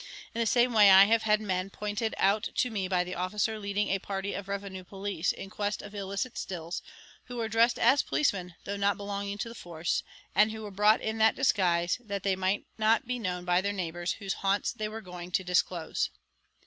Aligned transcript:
In 0.33 0.39
the 0.39 0.47
same 0.47 0.73
way 0.73 0.89
I 0.89 1.03
have 1.05 1.21
had 1.21 1.39
men 1.41 1.69
pointed 1.69 2.15
out 2.17 2.49
to 2.55 2.71
me 2.71 2.87
by 2.87 3.03
the 3.03 3.13
officer 3.13 3.59
leading 3.59 3.89
a 3.89 3.99
party 3.99 4.33
of 4.33 4.47
revenue 4.47 4.83
police 4.83 5.31
in 5.31 5.51
quest 5.51 5.83
of 5.83 5.93
illicit 5.93 6.39
stills, 6.39 6.81
who 7.25 7.35
were 7.37 7.47
dressed 7.47 7.77
as 7.77 8.01
policemen 8.01 8.55
though 8.63 8.77
not 8.77 8.97
belonging 8.97 9.37
to 9.37 9.47
the 9.49 9.53
force, 9.53 10.01
and 10.33 10.51
who 10.51 10.63
were 10.63 10.71
brought 10.71 11.01
in 11.01 11.19
that 11.19 11.35
disguise 11.35 11.99
that 12.03 12.23
they 12.23 12.35
might 12.35 12.65
not 12.79 13.05
be 13.05 13.19
known 13.19 13.45
by 13.45 13.61
their 13.61 13.73
neighbours 13.73 14.13
whose 14.13 14.33
haunts 14.41 14.71
they 14.73 14.89
were 14.89 15.01
going 15.01 15.29
to 15.29 15.43
disclose. 15.43 16.09